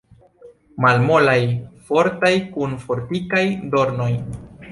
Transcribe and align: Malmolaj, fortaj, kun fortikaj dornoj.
Malmolaj, 0.85 1.35
fortaj, 1.89 2.33
kun 2.57 2.73
fortikaj 2.87 3.45
dornoj. 3.77 4.11